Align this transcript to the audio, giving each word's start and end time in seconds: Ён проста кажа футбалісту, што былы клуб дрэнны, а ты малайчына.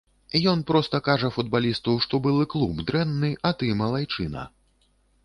Ён 0.51 0.61
проста 0.69 1.01
кажа 1.07 1.27
футбалісту, 1.35 1.93
што 2.05 2.19
былы 2.29 2.47
клуб 2.53 2.81
дрэнны, 2.89 3.29
а 3.51 3.53
ты 3.61 3.71
малайчына. 3.83 4.49